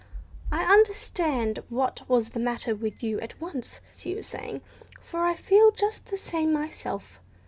[0.51, 4.61] "I understood what was the matter with you at once," she was saying,
[4.99, 7.19] "for I feel just the same myself.